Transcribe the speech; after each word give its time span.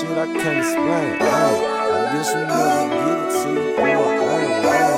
shit 0.00 0.10
I 0.18 0.26
can't 0.26 0.58
explain. 0.58 1.22
Ay, 1.22 1.54
I 1.94 2.12
guess 2.12 2.34
you 2.34 2.40
never 2.50 2.88
get 2.90 3.14
it 3.14 3.30
till 3.30 3.54
you 3.54 3.76
feel 3.76 4.00
my 4.02 4.16
pain. 4.26 4.94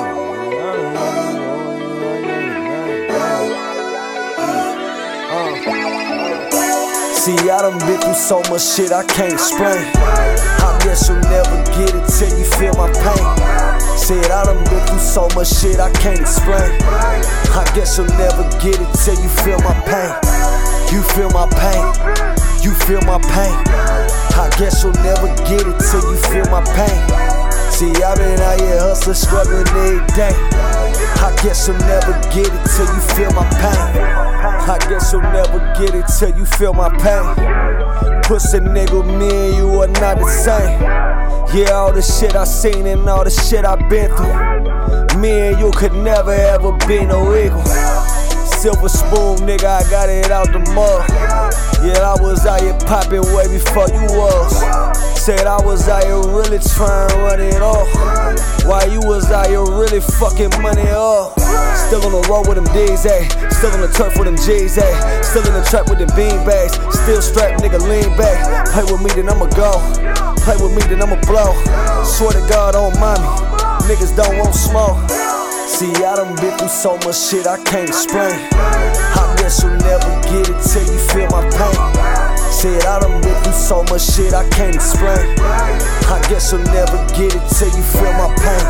See, 7.13 7.37
I 7.49 7.61
done 7.61 7.79
been 7.79 7.99
through 8.01 8.13
so 8.13 8.41
much 8.49 8.63
shit 8.63 8.91
I 8.91 9.03
can't 9.03 9.33
explain. 9.33 9.85
I 10.65 10.79
guess 10.83 11.09
you'll 11.09 11.19
never 11.29 11.57
get 11.77 11.93
it 11.93 12.07
till 12.17 12.33
you 12.39 12.45
feel 12.57 12.73
my 12.73 12.89
pain. 12.89 13.25
Said 13.97 14.31
I 14.31 14.45
done 14.45 14.63
been 14.65 14.85
through 14.87 14.99
so 14.99 15.27
much 15.35 15.49
shit 15.49 15.79
I 15.79 15.91
can't 15.91 16.21
explain. 16.21 16.71
I 17.53 17.69
guess 17.75 17.97
you'll 17.97 18.07
never 18.17 18.43
get 18.63 18.79
it 18.79 18.93
till 19.03 19.19
you 19.21 19.29
feel 19.29 19.59
my 19.61 19.75
pain. 19.85 20.13
You 20.91 21.03
feel 21.03 21.29
my 21.31 21.45
pain. 21.53 22.36
You 22.61 22.73
feel 22.73 23.01
my 23.01 23.19
pain. 23.19 23.55
I 24.37 24.49
guess 24.57 24.83
you'll 24.83 24.93
never 25.03 25.27
get 25.45 25.61
it 25.61 25.77
till 25.89 26.03
you 26.11 26.17
feel 26.29 26.45
my 26.49 26.63
pain. 26.75 27.01
See, 27.71 27.91
i 28.03 28.15
been 28.15 28.39
out 28.39 28.59
here 28.59 28.79
hustling, 28.79 29.15
struggling 29.15 29.67
every 29.67 30.05
day. 30.15 30.33
I 31.21 31.35
guess 31.43 31.67
you'll 31.67 31.77
never 31.79 32.13
get 32.33 32.47
it 32.47 32.63
till 32.75 32.87
you 32.87 33.01
feel 33.13 33.31
my 33.33 33.47
pain. 33.61 34.27
I 34.69 34.77
guess 34.89 35.13
you'll 35.13 35.21
never 35.21 35.59
get 35.77 35.95
it 35.95 36.05
till 36.17 36.35
you 36.35 36.45
feel 36.45 36.73
my 36.73 36.89
pain. 36.97 38.23
Pussy 38.23 38.59
nigga, 38.59 39.05
me 39.05 39.29
and 39.29 39.55
you 39.55 39.81
are 39.81 39.87
not 39.87 40.17
the 40.17 40.27
same. 40.27 40.81
Yeah, 41.55 41.71
all 41.71 41.93
the 41.93 42.01
shit 42.01 42.35
I 42.35 42.43
seen 42.43 42.87
and 42.87 43.07
all 43.07 43.23
the 43.23 43.29
shit 43.29 43.63
I 43.63 43.75
been 43.87 44.09
through. 44.15 45.21
Me 45.21 45.31
and 45.49 45.59
you 45.59 45.71
could 45.71 45.93
never 45.93 46.31
ever 46.31 46.73
be 46.87 47.05
no 47.05 47.35
equal. 47.35 48.06
Silver 48.57 48.89
spoon, 48.89 49.37
nigga, 49.45 49.69
I 49.69 49.89
got 49.91 50.09
it 50.09 50.31
out 50.31 50.51
the 50.51 50.57
mud. 50.73 51.05
Yeah, 51.85 52.01
I 52.01 52.17
was 52.19 52.43
out 52.45 52.59
here 52.59 52.73
popping 52.89 53.21
way 53.29 53.45
before 53.45 53.85
you 53.93 54.01
was. 54.17 54.49
Said 55.13 55.45
I 55.45 55.61
was 55.61 55.87
out 55.87 56.03
here 56.03 56.17
really 56.25 56.57
trying 56.57 57.09
to 57.09 57.17
run 57.21 57.39
it 57.39 57.61
off. 57.61 57.85
While 58.65 58.89
you 58.89 58.99
was 59.05 59.29
out 59.29 59.45
here 59.45 59.61
really 59.61 60.01
fucking 60.01 60.49
money 60.59 60.89
off. 60.89 61.37
Still 61.85 62.01
on 62.01 62.11
the 62.17 62.25
road 62.25 62.49
with 62.49 62.57
them 62.57 62.65
D's, 62.73 63.05
ayy. 63.05 63.29
Still 63.53 63.71
on 63.77 63.81
the 63.81 63.93
turf 63.93 64.17
with 64.17 64.25
them 64.25 64.37
G's, 64.41 64.81
ayy. 64.81 65.23
Still 65.23 65.45
in 65.45 65.53
the 65.53 65.61
trap 65.69 65.85
with 65.87 66.01
them 66.01 66.09
bean 66.17 66.41
bags. 66.41 66.73
Still 67.05 67.21
strapped, 67.21 67.61
nigga, 67.61 67.77
lean 67.77 68.09
back. 68.17 68.41
Play 68.73 68.89
with 68.89 69.05
me, 69.05 69.13
then 69.13 69.29
I'ma 69.29 69.45
go. 69.53 69.77
Play 70.41 70.57
with 70.57 70.73
me, 70.73 70.81
then 70.89 71.05
I'ma 71.05 71.21
blow. 71.29 71.53
Swear 72.03 72.33
to 72.33 72.41
God, 72.49 72.73
on 72.73 72.97
mommy. 72.97 73.21
Niggas 73.85 74.17
don't 74.17 74.35
want 74.41 74.55
smoke. 74.55 75.16
See, 75.77 75.93
I 75.93 76.15
done 76.15 76.35
been 76.37 76.57
through 76.57 76.69
so 76.69 76.97
much 77.05 77.29
shit 77.29 77.45
I 77.45 77.61
can't 77.61 77.87
explain. 77.87 78.33
I 78.49 79.35
guess 79.37 79.61
you'll 79.61 79.77
never 79.77 80.09
get 80.25 80.49
it 80.49 80.57
till 80.65 80.81
you 80.81 80.97
feel 80.97 81.29
my 81.29 81.45
pain. 81.53 81.77
Said 82.49 82.81
I 82.81 82.99
done 82.99 83.21
been 83.21 83.37
through 83.43 83.53
so 83.53 83.83
much 83.83 84.01
shit 84.01 84.33
I 84.33 84.49
can't 84.49 84.73
explain. 84.73 85.37
I 85.37 86.17
guess 86.29 86.51
you'll 86.51 86.65
never 86.73 86.97
get 87.13 87.29
it 87.29 87.45
till 87.53 87.69
you 87.69 87.83
feel 87.93 88.09
my 88.17 88.33
pain. 88.41 88.65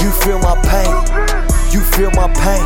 You 0.00 0.10
feel 0.24 0.38
my 0.38 0.56
pain. 0.64 0.88
You 1.68 1.84
feel 1.92 2.10
my 2.16 2.32
pain. 2.32 2.64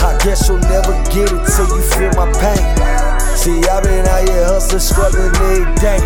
I 0.00 0.18
guess 0.24 0.48
you'll 0.48 0.56
never 0.56 0.96
get 1.12 1.28
it 1.28 1.44
till 1.44 1.68
you 1.68 1.82
feel 1.92 2.12
my 2.16 2.32
pain. 2.40 2.97
See, 3.38 3.62
i 3.70 3.80
been 3.80 4.04
out 4.04 4.28
here 4.28 4.44
hustling, 4.46 4.80
struggling 4.80 5.30
every 5.30 5.62
day. 5.78 5.98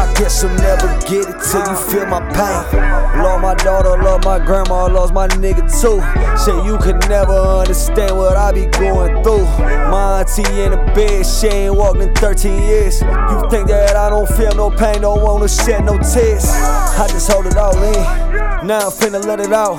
I 0.00 0.10
guess 0.16 0.42
you'll 0.42 0.54
never 0.54 0.88
get 1.04 1.28
it 1.28 1.36
till 1.44 1.60
you 1.60 1.76
feel 1.76 2.06
my 2.06 2.24
pain. 2.32 3.22
Love 3.22 3.42
my 3.42 3.54
daughter, 3.56 4.02
love 4.02 4.24
my 4.24 4.38
grandma, 4.38 4.86
lost 4.86 5.12
my 5.12 5.28
nigga 5.28 5.68
too. 5.68 6.00
Say 6.40 6.56
you 6.64 6.78
can 6.78 6.98
never 7.10 7.34
understand 7.34 8.16
what 8.16 8.38
I 8.38 8.52
be 8.52 8.64
going 8.64 9.22
through. 9.22 9.44
My 9.92 10.20
auntie 10.20 10.62
in 10.62 10.70
the 10.70 10.78
bed, 10.96 11.26
she 11.26 11.48
ain't 11.48 11.74
walked 11.74 12.00
in 12.00 12.14
13 12.14 12.62
years. 12.62 13.02
You 13.02 13.44
think 13.50 13.68
that 13.68 13.94
I 13.94 14.08
don't 14.08 14.26
feel 14.26 14.54
no 14.54 14.70
pain, 14.70 15.02
don't 15.02 15.22
wanna 15.22 15.48
shed 15.48 15.84
no 15.84 15.98
tears. 15.98 16.48
I 16.48 17.06
just 17.10 17.30
hold 17.30 17.44
it 17.44 17.58
all 17.58 17.76
in. 17.76 18.66
Now 18.66 18.88
I'm 18.88 18.90
finna 18.90 19.22
let 19.22 19.40
it 19.40 19.52
out. 19.52 19.76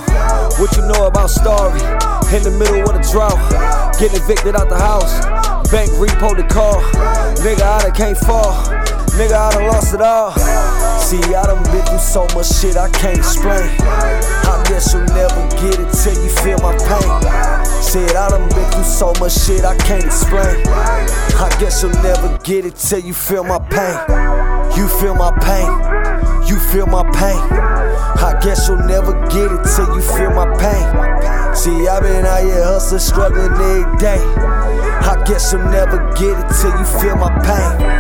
What 0.60 0.78
you 0.78 0.86
know 0.86 1.08
about 1.08 1.32
Starry? 1.32 1.82
In 2.30 2.44
the 2.44 2.52
middle 2.52 2.88
of 2.88 2.94
the 2.94 3.10
drought, 3.12 3.42
getting 4.00 4.22
evicted 4.22 4.56
out 4.56 4.70
the 4.70 4.78
house. 4.78 5.49
Bank 5.72 5.92
repo 6.02 6.36
the 6.36 6.44
car. 6.52 6.82
Nigga, 7.46 7.62
I 7.62 7.82
done 7.84 7.94
can't 7.94 8.18
fall. 8.18 8.54
Nigga, 9.14 9.38
I 9.38 9.52
done 9.54 9.68
lost 9.68 9.94
it 9.94 10.02
all. 10.02 10.32
See, 10.98 11.22
I 11.36 11.46
done 11.46 11.62
been 11.72 11.86
through 11.86 12.00
so 12.00 12.26
much 12.34 12.50
shit 12.50 12.76
I 12.76 12.90
can't 12.90 13.20
explain. 13.20 13.70
I 13.80 14.66
guess 14.68 14.94
you'll 14.94 15.06
never 15.14 15.48
get 15.62 15.78
it 15.78 15.92
till 15.94 16.18
you 16.24 16.30
feel 16.42 16.58
my 16.66 16.74
pain. 16.90 17.10
Said 17.84 18.16
I 18.16 18.30
done 18.30 18.50
been 18.50 18.66
through 18.72 18.84
so 18.84 19.14
much 19.20 19.34
shit 19.34 19.64
I 19.64 19.78
can't 19.78 20.04
explain. 20.04 20.58
I 21.38 21.56
guess 21.60 21.84
you'll 21.84 21.94
never 22.02 22.36
get 22.40 22.66
it 22.66 22.76
till 22.76 23.00
you 23.00 23.14
feel 23.14 23.44
my 23.44 23.60
pain. 23.60 23.94
You 24.76 24.88
feel 24.88 25.14
my 25.14 25.30
pain. 25.38 25.70
You 26.48 26.58
feel 26.58 26.88
my 26.88 27.04
pain. 27.12 27.38
I 28.18 28.40
guess 28.42 28.68
you'll 28.68 28.78
never 28.90 29.14
get 29.30 29.52
it 29.52 29.64
till 29.76 29.94
you 29.94 30.02
feel 30.02 30.32
my 30.32 30.50
pain. 30.58 31.29
I 32.00 32.02
been 32.02 32.26
out 32.26 32.44
here 32.44 32.64
hustling, 32.64 33.02
struggling 33.02 33.52
every 33.52 33.98
day. 33.98 34.24
I 34.24 35.22
guess 35.26 35.52
you'll 35.52 35.64
never 35.64 35.98
get 36.14 36.40
it 36.40 36.48
till 36.62 36.72
you 36.80 36.86
feel 36.86 37.18
my 37.18 37.30
pain. 37.44 37.99